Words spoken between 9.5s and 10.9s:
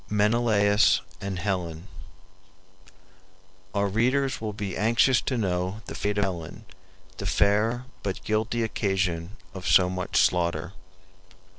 of so much slaughter.